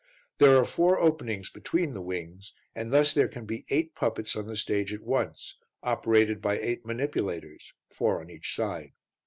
There 0.39 0.57
are 0.57 0.65
four 0.65 0.99
openings 0.99 1.51
between 1.51 1.93
the 1.93 2.01
wings, 2.01 2.53
and 2.73 2.91
thus 2.91 3.13
there 3.13 3.27
can 3.27 3.45
be 3.45 3.67
eight 3.69 3.93
puppets 3.93 4.35
on 4.35 4.47
the 4.47 4.55
stage 4.55 4.91
at 4.91 5.03
once, 5.03 5.57
operated 5.83 6.41
by 6.41 6.57
eight 6.57 6.83
manipulators, 6.83 7.71
four 7.91 8.19
on 8.19 8.31
each 8.31 8.55
side. 8.55 8.93